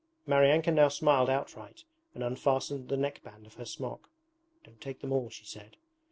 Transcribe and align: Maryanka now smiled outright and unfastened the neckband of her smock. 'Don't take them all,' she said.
Maryanka 0.25 0.71
now 0.71 0.87
smiled 0.87 1.29
outright 1.29 1.83
and 2.15 2.23
unfastened 2.23 2.89
the 2.89 2.97
neckband 2.97 3.45
of 3.45 3.53
her 3.53 3.65
smock. 3.65 4.09
'Don't 4.63 4.81
take 4.81 5.01
them 5.01 5.13
all,' 5.13 5.29
she 5.29 5.45
said. 5.45 5.77